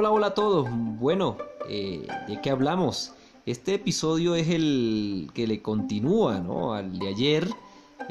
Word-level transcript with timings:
Hola, 0.00 0.12
hola 0.12 0.26
a 0.28 0.34
todos. 0.34 0.66
Bueno, 0.70 1.36
eh, 1.68 2.08
¿de 2.26 2.40
qué 2.40 2.48
hablamos? 2.48 3.12
Este 3.44 3.74
episodio 3.74 4.34
es 4.34 4.48
el 4.48 5.30
que 5.34 5.46
le 5.46 5.60
continúa 5.60 6.38
¿no? 6.38 6.72
al 6.72 6.98
de 6.98 7.08
ayer, 7.08 7.50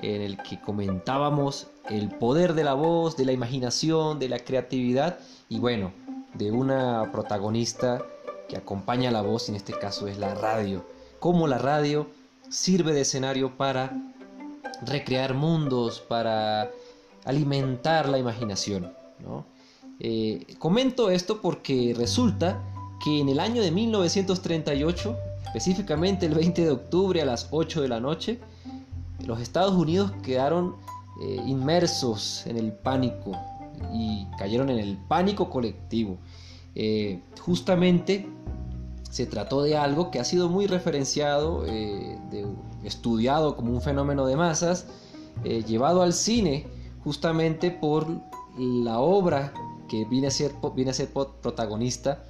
en 0.03 0.21
el 0.21 0.37
que 0.37 0.61
comentábamos 0.61 1.65
el 1.89 2.09
poder 2.09 2.53
de 2.53 2.63
la 2.63 2.75
voz, 2.75 3.17
de 3.17 3.25
la 3.25 3.31
imaginación, 3.31 4.19
de 4.19 4.29
la 4.29 4.37
creatividad 4.37 5.17
y 5.49 5.57
bueno, 5.57 5.91
de 6.35 6.51
una 6.51 7.11
protagonista 7.11 8.05
que 8.47 8.55
acompaña 8.55 9.09
a 9.09 9.13
la 9.13 9.23
voz, 9.23 9.49
en 9.49 9.55
este 9.55 9.73
caso 9.73 10.07
es 10.07 10.19
la 10.19 10.35
radio. 10.35 10.85
Cómo 11.19 11.47
la 11.47 11.57
radio 11.57 12.05
sirve 12.49 12.93
de 12.93 13.01
escenario 13.01 13.57
para 13.57 13.99
recrear 14.85 15.33
mundos, 15.33 16.01
para 16.01 16.69
alimentar 17.25 18.07
la 18.07 18.19
imaginación. 18.19 18.93
¿no? 19.17 19.43
Eh, 19.99 20.45
comento 20.59 21.09
esto 21.09 21.41
porque 21.41 21.93
resulta 21.97 22.61
que 23.03 23.19
en 23.19 23.29
el 23.29 23.39
año 23.39 23.61
de 23.61 23.71
1938, 23.71 25.17
específicamente 25.45 26.25
el 26.25 26.35
20 26.35 26.63
de 26.63 26.71
octubre 26.71 27.21
a 27.21 27.25
las 27.25 27.47
8 27.51 27.81
de 27.81 27.87
la 27.89 27.99
noche, 27.99 28.39
los 29.25 29.41
Estados 29.41 29.73
Unidos 29.75 30.13
quedaron 30.23 30.75
eh, 31.21 31.41
inmersos 31.45 32.45
en 32.47 32.57
el 32.57 32.71
pánico 32.71 33.31
y 33.93 34.25
cayeron 34.37 34.69
en 34.69 34.79
el 34.79 34.97
pánico 34.97 35.49
colectivo. 35.49 36.17
Eh, 36.75 37.21
justamente 37.41 38.29
se 39.09 39.25
trató 39.25 39.63
de 39.63 39.75
algo 39.75 40.11
que 40.11 40.19
ha 40.19 40.23
sido 40.23 40.49
muy 40.49 40.67
referenciado, 40.67 41.65
estudiado 42.83 43.55
como 43.55 43.73
un 43.73 43.81
fenómeno 43.81 44.27
de 44.27 44.35
masas, 44.35 44.85
llevado 45.43 46.03
al 46.03 46.13
cine 46.13 46.67
justamente 47.03 47.71
por 47.71 48.05
la 48.55 48.99
obra 48.99 49.51
que 49.89 50.05
viene 50.05 50.27
a 50.27 50.31
ser, 50.31 50.53
viene 50.73 50.91
a 50.91 50.93
ser 50.93 51.09
protagonista 51.09 52.23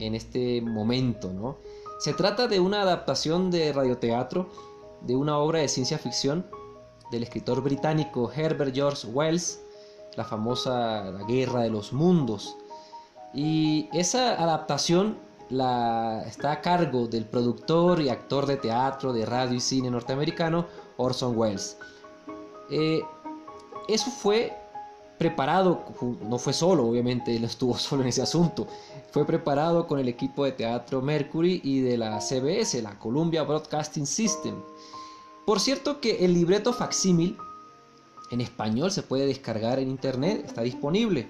en 0.00 0.14
este 0.14 0.60
momento. 0.60 1.32
¿no? 1.32 1.58
Se 2.00 2.12
trata 2.12 2.48
de 2.48 2.58
una 2.58 2.82
adaptación 2.82 3.50
de 3.50 3.72
radioteatro 3.72 4.48
de 5.02 5.14
una 5.14 5.38
obra 5.38 5.60
de 5.60 5.68
ciencia 5.68 5.98
ficción 5.98 6.46
del 7.10 7.22
escritor 7.22 7.62
británico 7.62 8.30
Herbert 8.34 8.74
George 8.74 9.06
Wells, 9.06 9.60
la 10.16 10.24
famosa 10.24 11.04
La 11.10 11.22
Guerra 11.24 11.60
de 11.60 11.70
los 11.70 11.92
Mundos. 11.92 12.56
Y 13.32 13.88
esa 13.92 14.42
adaptación 14.42 15.18
la, 15.50 16.24
está 16.26 16.52
a 16.52 16.60
cargo 16.60 17.06
del 17.06 17.26
productor 17.26 18.00
y 18.00 18.08
actor 18.08 18.46
de 18.46 18.56
teatro, 18.56 19.12
de 19.12 19.26
radio 19.26 19.56
y 19.56 19.60
cine 19.60 19.90
norteamericano 19.90 20.66
Orson 20.96 21.36
Welles. 21.36 21.76
Eh, 22.70 23.02
eso 23.88 24.10
fue 24.10 24.56
preparado, 25.24 25.86
no 26.28 26.36
fue 26.36 26.52
solo, 26.52 26.86
obviamente, 26.86 27.34
él 27.34 27.44
estuvo 27.44 27.78
solo 27.78 28.02
en 28.02 28.08
ese 28.08 28.20
asunto, 28.20 28.66
fue 29.10 29.24
preparado 29.24 29.86
con 29.86 29.98
el 29.98 30.06
equipo 30.06 30.44
de 30.44 30.52
teatro 30.52 31.00
Mercury 31.00 31.62
y 31.64 31.80
de 31.80 31.96
la 31.96 32.20
CBS, 32.20 32.82
la 32.82 32.98
Columbia 32.98 33.42
Broadcasting 33.42 34.06
System. 34.06 34.54
Por 35.46 35.60
cierto 35.60 35.98
que 35.98 36.26
el 36.26 36.34
libreto 36.34 36.74
facsímil 36.74 37.38
en 38.30 38.42
español 38.42 38.90
se 38.90 39.02
puede 39.02 39.26
descargar 39.26 39.78
en 39.78 39.88
internet, 39.88 40.44
está 40.44 40.60
disponible. 40.60 41.26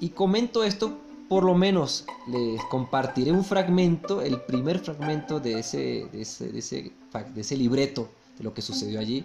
Y 0.00 0.08
comento 0.08 0.64
esto, 0.64 0.98
por 1.28 1.44
lo 1.44 1.54
menos 1.54 2.06
les 2.26 2.60
compartiré 2.70 3.30
un 3.30 3.44
fragmento, 3.44 4.20
el 4.20 4.40
primer 4.40 4.80
fragmento 4.80 5.38
de 5.38 5.60
ese, 5.60 6.08
de 6.12 6.22
ese, 6.22 6.50
de 6.50 6.58
ese, 6.58 6.92
de 7.34 7.40
ese 7.40 7.56
libreto, 7.56 8.08
de 8.36 8.42
lo 8.42 8.52
que 8.52 8.62
sucedió 8.62 8.98
allí. 8.98 9.24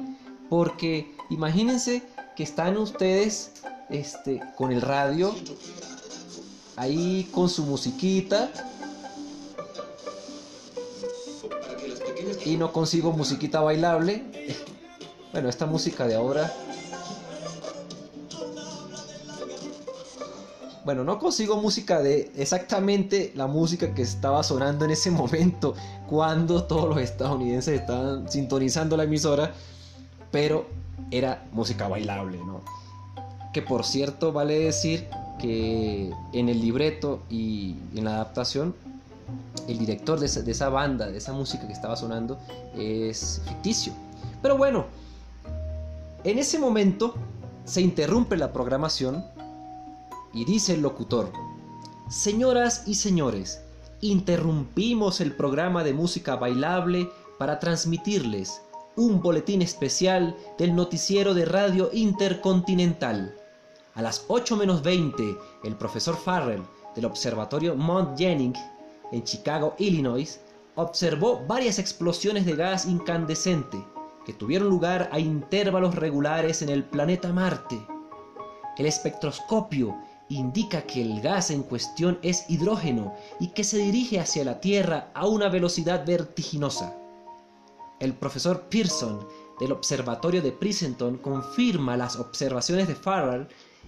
Porque 0.50 1.16
imagínense 1.30 2.04
que 2.36 2.44
están 2.44 2.78
ustedes 2.78 3.52
este, 3.90 4.42
con 4.58 4.72
el 4.72 4.82
radio, 4.82 5.34
ahí 6.76 7.30
con 7.32 7.50
su 7.50 7.64
musiquita. 7.64 8.52
Y 12.46 12.58
no 12.58 12.72
consigo 12.72 13.12
musiquita 13.12 13.62
bailable. 13.62 14.24
Bueno, 15.32 15.50
esta 15.50 15.66
música 15.66 16.08
de 16.08 16.16
ahora. 16.16 16.50
Bueno, 20.86 21.04
no 21.04 21.18
consigo 21.18 21.58
música 21.58 22.00
de 22.00 22.32
exactamente 22.38 23.34
la 23.36 23.48
música 23.48 23.94
que 23.96 24.04
estaba 24.04 24.44
sonando 24.44 24.86
en 24.86 24.92
ese 24.92 25.10
momento 25.12 25.74
cuando 26.08 26.64
todos 26.64 26.88
los 26.88 27.00
estadounidenses 27.00 27.82
estaban 27.82 28.32
sintonizando 28.32 28.96
la 28.96 29.04
emisora, 29.04 29.52
pero 30.36 30.66
era 31.12 31.48
música 31.54 31.88
bailable, 31.88 32.40
¿no? 32.40 32.60
Que 33.54 33.62
por 33.62 33.86
cierto 33.86 34.34
vale 34.34 34.60
decir 34.60 35.08
que 35.40 36.12
en 36.34 36.50
el 36.50 36.60
libreto 36.60 37.24
y 37.30 37.78
en 37.96 38.04
la 38.04 38.16
adaptación, 38.16 38.76
el 39.70 39.78
director 39.78 40.20
de 40.20 40.26
esa, 40.26 40.68
banda, 40.68 41.08
de 41.08 41.20
esa 41.20 41.32
música 41.32 41.66
que 41.66 41.72
estaba 41.72 41.96
sonando, 41.96 42.38
es 42.78 43.44
ficticio. 43.48 43.94
Pero 44.42 44.58
bueno, 44.58 44.88
en 46.26 46.38
ese 46.38 46.60
momento 46.60 47.16
se 47.64 47.80
interrumpe 47.80 48.36
la 48.36 48.52
programación 48.52 49.24
y 50.34 50.44
dice 50.44 50.74
el 50.74 50.82
locutor, 50.82 51.32
Señoras 52.10 52.84
y 52.86 52.96
señores, 52.96 53.62
interrumpimos 54.02 55.22
el 55.22 55.34
programa 55.34 55.86
de 55.86 55.94
música 55.94 56.36
bailable 56.36 57.10
para 57.40 57.58
transmitirles 57.62 58.65
un 58.98 59.22
boletín 59.22 59.62
especial 59.62 60.36
del 60.58 60.76
noticiero 60.76 61.34
de 61.34 61.46
radio 61.46 61.90
intercontinental. 61.92 63.36
A 63.94 64.02
las 64.02 64.26
8 64.28 64.56
menos 64.56 64.84
20, 64.84 65.38
el 65.64 65.76
profesor 65.76 66.16
Farrell 66.16 66.64
del 66.96 67.06
observatorio 67.06 67.76
Mount 67.76 68.18
Jennings 68.18 68.60
en 69.12 69.24
Chicago, 69.24 69.76
Illinois, 69.78 70.40
observó 70.76 71.42
varias 71.48 71.80
explosiones 71.80 72.46
de 72.46 72.56
gas 72.56 72.86
incandescente 72.86 73.78
que 74.26 74.34
tuvieron 74.34 74.70
lugar 74.70 75.10
a 75.12 75.20
intervalos 75.20 75.96
regulares 75.96 76.62
en 76.62 76.70
el 76.70 76.84
planeta 76.84 77.32
Marte. 77.32 77.80
El 78.78 78.86
espectroscopio 78.86 79.96
indica 80.30 80.82
que 80.82 81.02
el 81.02 81.22
gas 81.22 81.52
en 81.52 81.64
cuestión 81.64 82.18
es 82.24 82.50
hidrógeno 82.50 83.14
y 83.40 83.50
que 83.50 83.64
se 83.64 83.78
dirige 83.78 84.20
hacia 84.20 84.44
la 84.44 84.60
Tierra 84.60 85.12
a 85.14 85.28
una 85.28 85.50
velocidad 85.50 86.06
vertiginosa. 86.06 86.98
El 88.06 88.14
profesor 88.14 88.66
Pearson 88.70 89.28
del 89.60 89.72
Observatorio 89.72 90.40
de 90.40 90.52
Princeton 90.52 91.18
confirma 91.18 91.98
las 91.98 92.18
observaciones 92.18 92.88
de 92.88 92.94
Farrell 92.94 93.48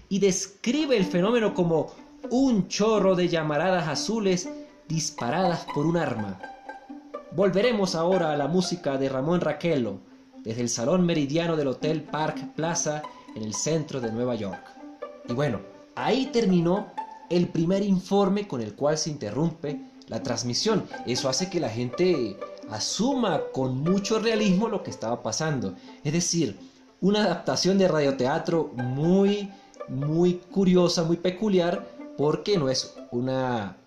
y 0.10 0.18
describe 0.18 0.98
el 0.98 1.06
fenómeno 1.06 1.54
como 1.54 1.94
un 2.32 2.68
chorro 2.68 3.16
de 3.16 3.28
llamaradas 3.28 3.88
azules 3.88 4.50
disparadas 4.88 5.68
por 5.72 5.86
un 5.86 5.98
arma. 5.98 6.40
Volveremos 7.34 7.94
ahora 7.94 8.32
a 8.32 8.38
la 8.38 8.48
música 8.48 8.98
de 8.98 9.08
Ramón 9.08 9.40
Raquelo 9.40 10.00
desde 10.44 10.62
el 10.62 10.70
Salón 10.70 11.06
Meridiano 11.06 11.56
del 11.56 11.68
Hotel 11.68 12.02
Park 12.02 12.56
Plaza 12.56 13.04
en 13.36 13.44
el 13.44 13.54
centro 13.54 14.02
de 14.02 14.12
Nueva 14.12 14.34
York. 14.34 14.64
Y 15.30 15.34
bueno, 15.34 15.62
ahí 15.94 16.26
terminó 16.34 16.92
el 17.30 17.50
primer 17.50 17.84
informe 17.84 18.48
con 18.48 18.62
el 18.62 18.74
cual 18.74 18.98
se 18.98 19.12
interrumpe 19.12 19.80
la 20.08 20.24
transmisión. 20.24 20.88
Eso 21.06 21.30
hace 21.30 21.52
que 21.52 21.60
la 21.60 21.70
gente 21.70 22.36
asuma 22.70 23.42
con 23.54 23.82
mucho 23.82 24.20
realismo 24.20 24.68
lo 24.68 24.84
que 24.84 24.92
estaba 24.92 25.22
pasando. 25.24 25.76
Es 26.04 26.14
decir, 26.14 26.58
una 27.02 27.24
adaptación 27.24 27.78
de 27.78 27.88
radioteatro 27.88 28.72
muy, 28.76 29.50
muy 29.88 30.36
curiosa, 30.52 31.04
muy 31.04 31.18
peculiar, 31.18 31.88
porque 32.18 32.58
no 32.58 32.70
es 32.70 32.96
una 33.12 33.78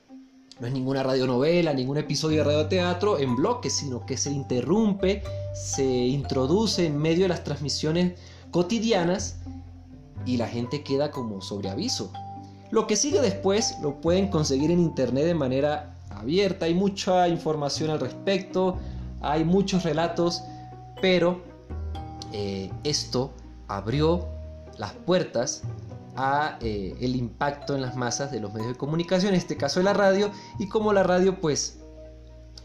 no 0.61 0.67
es 0.67 0.75
ninguna 0.75 1.03
radionovela, 1.03 1.73
ningún 1.73 1.97
episodio 1.97 2.39
de 2.39 2.45
radioteatro 2.45 3.19
en 3.19 3.35
bloque, 3.35 3.71
sino 3.71 4.05
que 4.05 4.19
se 4.19 4.31
interrumpe, 4.31 5.23
se 5.55 5.85
introduce 5.85 6.85
en 6.85 6.99
medio 6.99 7.23
de 7.23 7.29
las 7.29 7.45
transmisiones 7.45 8.21
cotidianas 8.51 9.37
y 10.27 10.37
la 10.37 10.47
gente 10.47 10.83
queda 10.83 11.11
como 11.11 11.41
sobre 11.41 11.71
aviso. 11.71 12.13
Lo 12.71 12.87
que 12.87 12.97
sigue 12.97 13.23
después 13.23 13.77
lo 13.83 14.03
pueden 14.03 14.29
conseguir 14.29 14.71
en 14.71 14.81
internet 14.81 15.25
de 15.25 15.35
manera 15.35 15.97
abierta, 16.21 16.67
hay 16.67 16.75
mucha 16.75 17.29
información 17.29 17.91
al 17.91 18.01
respecto, 18.01 18.79
hay 19.21 19.45
muchos 19.45 19.83
relatos, 19.83 20.43
pero 21.01 21.43
eh, 22.33 22.71
esto 22.85 23.33
abrió 23.69 24.29
las 24.79 24.93
puertas 24.93 25.63
a 26.17 26.59
eh, 26.61 26.95
el 27.01 27.17
impacto 27.17 27.75
en 27.75 27.83
las 27.83 27.97
masas 27.97 28.31
de 28.31 28.41
los 28.41 28.53
medios 28.53 28.73
de 28.73 28.77
comunicación, 28.77 29.35
en 29.35 29.39
este 29.39 29.57
caso 29.57 29.81
de 29.81 29.85
la 29.85 29.93
radio, 29.93 30.31
y 30.59 30.69
como 30.69 30.93
la 30.93 31.03
radio 31.03 31.41
pues 31.41 31.81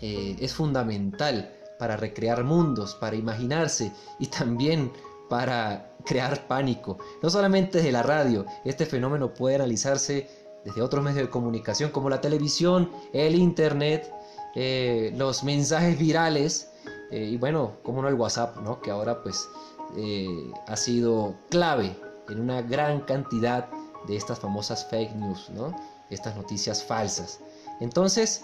eh, 0.01 0.35
es 0.39 0.53
fundamental 0.53 1.51
para 1.79 1.97
recrear 1.97 2.43
mundos, 2.43 2.95
para 2.95 3.15
imaginarse 3.15 3.91
y 4.19 4.27
también 4.27 4.91
para 5.29 5.91
crear 6.05 6.47
pánico. 6.47 6.97
No 7.21 7.29
solamente 7.29 7.79
desde 7.79 7.91
la 7.91 8.03
radio, 8.03 8.45
este 8.63 8.85
fenómeno 8.85 9.33
puede 9.33 9.55
analizarse 9.55 10.44
desde 10.65 10.81
otros 10.81 11.03
medios 11.03 11.21
de 11.21 11.29
comunicación 11.29 11.91
como 11.91 12.09
la 12.09 12.19
televisión, 12.19 12.91
el 13.13 13.35
internet, 13.35 14.12
eh, 14.56 15.13
los 15.15 15.44
mensajes 15.44 15.97
virales 15.97 16.69
eh, 17.12 17.23
y 17.23 17.38
bueno, 17.38 17.73
como 17.83 18.01
no 18.01 18.09
el 18.09 18.15
WhatsApp, 18.15 18.57
¿no? 18.57 18.81
que 18.81 18.91
ahora 18.91 19.23
pues 19.23 19.47
eh, 19.95 20.51
ha 20.67 20.75
sido 20.75 21.35
clave 21.50 21.95
en 22.27 22.41
una 22.41 22.62
gran 22.62 23.01
cantidad 23.01 23.69
de 24.07 24.17
estas 24.17 24.39
famosas 24.39 24.88
fake 24.89 25.15
news. 25.15 25.50
¿no? 25.51 25.73
estas 26.09 26.35
noticias 26.35 26.83
falsas. 26.83 27.39
Entonces, 27.79 28.44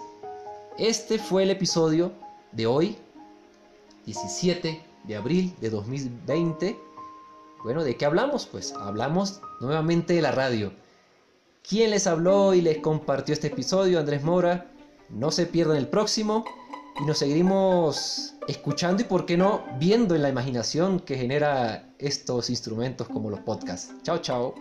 este 0.78 1.18
fue 1.18 1.44
el 1.44 1.50
episodio 1.50 2.12
de 2.52 2.66
hoy, 2.66 2.98
17 4.06 4.84
de 5.04 5.16
abril 5.16 5.54
de 5.60 5.70
2020. 5.70 6.78
Bueno, 7.62 7.84
¿de 7.84 7.96
qué 7.96 8.04
hablamos? 8.04 8.46
Pues 8.46 8.72
hablamos 8.72 9.40
nuevamente 9.60 10.14
de 10.14 10.22
la 10.22 10.32
radio. 10.32 10.72
¿Quién 11.68 11.90
les 11.90 12.08
habló 12.08 12.54
y 12.54 12.60
les 12.60 12.78
compartió 12.78 13.32
este 13.32 13.46
episodio? 13.46 14.00
Andrés 14.00 14.22
Mora. 14.24 14.72
No 15.08 15.30
se 15.30 15.46
pierdan 15.46 15.76
el 15.76 15.86
próximo 15.86 16.44
y 17.00 17.04
nos 17.04 17.18
seguiremos 17.18 18.34
escuchando 18.48 19.02
y, 19.02 19.04
por 19.04 19.26
qué 19.26 19.36
no, 19.36 19.62
viendo 19.78 20.16
en 20.16 20.22
la 20.22 20.28
imaginación 20.28 20.98
que 20.98 21.16
genera 21.16 21.94
estos 21.98 22.50
instrumentos 22.50 23.08
como 23.08 23.30
los 23.30 23.40
podcasts. 23.40 23.94
Chao, 24.02 24.18
chao. 24.18 24.54